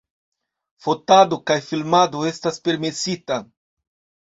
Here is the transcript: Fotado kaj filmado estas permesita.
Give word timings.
Fotado 0.85 1.39
kaj 1.51 1.59
filmado 1.67 2.25
estas 2.31 2.59
permesita. 2.71 3.41